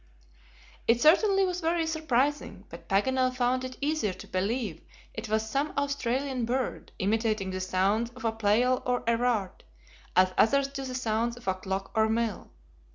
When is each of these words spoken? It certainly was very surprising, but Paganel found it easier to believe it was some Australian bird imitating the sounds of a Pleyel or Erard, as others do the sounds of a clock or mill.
It 0.87 0.99
certainly 0.99 1.45
was 1.45 1.61
very 1.61 1.85
surprising, 1.85 2.65
but 2.69 2.89
Paganel 2.89 3.35
found 3.35 3.63
it 3.63 3.77
easier 3.81 4.13
to 4.13 4.25
believe 4.27 4.81
it 5.13 5.29
was 5.29 5.47
some 5.47 5.73
Australian 5.77 6.43
bird 6.45 6.91
imitating 6.97 7.51
the 7.51 7.61
sounds 7.61 8.09
of 8.15 8.25
a 8.25 8.31
Pleyel 8.31 8.81
or 8.83 9.03
Erard, 9.05 9.63
as 10.15 10.33
others 10.39 10.69
do 10.69 10.83
the 10.85 10.95
sounds 10.95 11.37
of 11.37 11.47
a 11.47 11.53
clock 11.53 11.91
or 11.93 12.09
mill. 12.09 12.49